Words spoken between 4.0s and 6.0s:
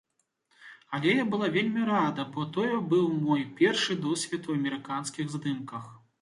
досвед у амерыканскіх здымках.